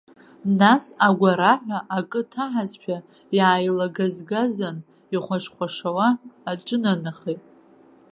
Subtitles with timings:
[0.59, 2.97] Нас, агәараҳәа акы ҭаҳазшәа
[3.37, 4.77] иааилагазгазан,
[5.13, 6.07] ихәашьуа-ихәашьуа
[6.51, 7.41] аҿынанахеит.